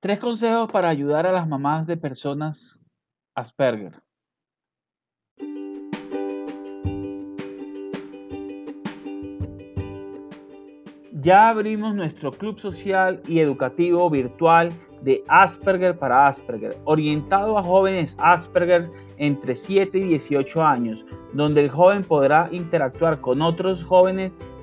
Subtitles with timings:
[0.00, 2.80] Tres consejos para ayudar a las mamás de personas
[3.34, 4.00] Asperger.
[11.20, 14.70] Ya abrimos nuestro club social y educativo virtual
[15.02, 21.70] de Asperger para Asperger, orientado a jóvenes Asperger entre 7 y 18 años, donde el
[21.70, 24.32] joven podrá interactuar con otros jóvenes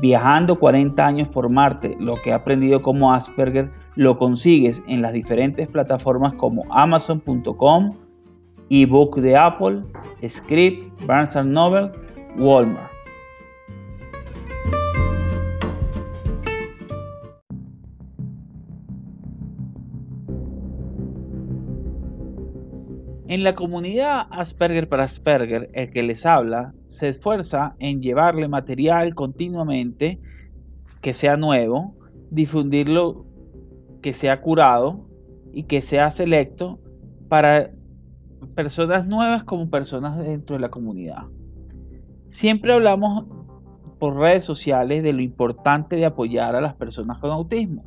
[0.00, 5.12] Viajando 40 años por Marte, lo que he aprendido como Asperger, lo consigues en las
[5.12, 7.96] diferentes plataformas como amazon.com,
[8.70, 9.82] ebook de Apple,
[10.26, 11.90] Script, Barnes Noble,
[12.36, 12.97] Walmart.
[23.28, 29.14] En la comunidad Asperger para Asperger, el que les habla se esfuerza en llevarle material
[29.14, 30.18] continuamente
[31.02, 31.94] que sea nuevo,
[32.30, 33.26] difundirlo
[34.00, 35.06] que sea curado
[35.52, 36.80] y que sea selecto
[37.28, 37.70] para
[38.54, 41.24] personas nuevas como personas dentro de la comunidad.
[42.28, 43.26] Siempre hablamos
[43.98, 47.84] por redes sociales de lo importante de apoyar a las personas con autismo,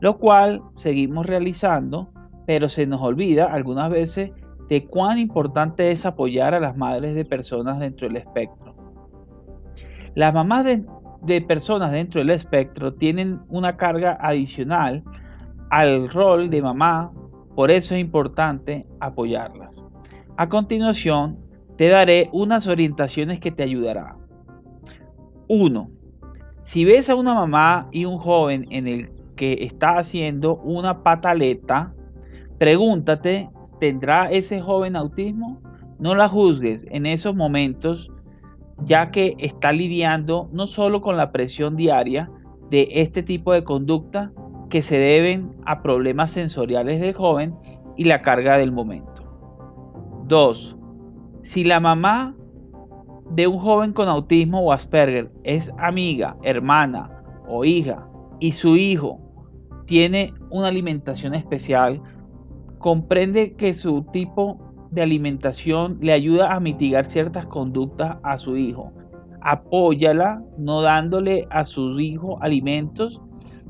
[0.00, 2.10] lo cual seguimos realizando,
[2.46, 4.30] pero se nos olvida algunas veces
[4.70, 8.72] de cuán importante es apoyar a las madres de personas dentro del espectro.
[10.14, 15.02] Las mamás de, personas dentro del espectro tienen una carga adicional
[15.70, 17.12] al rol de mamá,
[17.56, 19.84] por eso es importante apoyarlas.
[20.36, 21.40] A continuación,
[21.76, 24.18] te daré unas orientaciones que te ayudarán.
[25.48, 25.90] 1.
[26.62, 31.92] Si ves a una mamá y un joven en el que está haciendo una pataleta,
[32.60, 33.48] pregúntate,
[33.80, 35.62] ¿tendrá ese joven autismo?
[35.98, 38.10] No la juzgues en esos momentos,
[38.84, 42.30] ya que está lidiando no solo con la presión diaria
[42.70, 44.30] de este tipo de conducta,
[44.68, 47.56] que se deben a problemas sensoriales del joven
[47.96, 49.24] y la carga del momento.
[50.26, 50.76] 2.
[51.40, 52.36] Si la mamá
[53.30, 58.06] de un joven con autismo o Asperger es amiga, hermana o hija
[58.38, 59.18] y su hijo
[59.86, 62.02] tiene una alimentación especial,
[62.80, 64.58] comprende que su tipo
[64.90, 68.90] de alimentación le ayuda a mitigar ciertas conductas a su hijo.
[69.42, 73.20] Apóyala no dándole a su hijo alimentos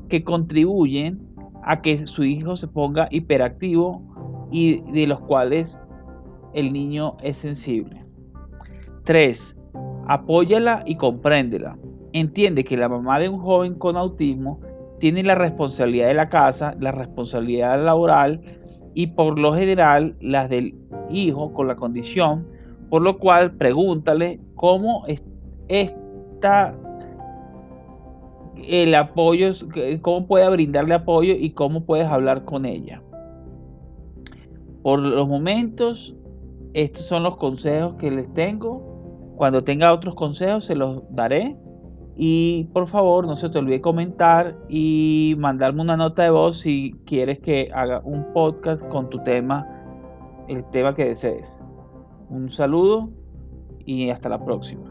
[0.07, 1.21] que contribuyen
[1.63, 4.01] a que su hijo se ponga hiperactivo
[4.49, 5.81] y de los cuales
[6.53, 8.05] el niño es sensible.
[9.03, 9.57] 3.
[10.07, 11.77] Apóyala y compréndela.
[12.13, 14.61] Entiende que la mamá de un joven con autismo
[14.99, 18.60] tiene la responsabilidad de la casa, la responsabilidad laboral
[18.93, 20.75] y por lo general las del
[21.09, 22.47] hijo con la condición,
[22.89, 25.05] por lo cual pregúntale cómo
[25.67, 26.75] está
[28.67, 29.51] el apoyo,
[30.01, 33.01] cómo puede brindarle apoyo y cómo puedes hablar con ella.
[34.83, 36.15] Por los momentos,
[36.73, 39.33] estos son los consejos que les tengo.
[39.35, 41.55] Cuando tenga otros consejos, se los daré.
[42.15, 46.93] Y por favor, no se te olvide comentar y mandarme una nota de voz si
[47.05, 49.67] quieres que haga un podcast con tu tema,
[50.47, 51.63] el tema que desees.
[52.29, 53.09] Un saludo
[53.85, 54.90] y hasta la próxima.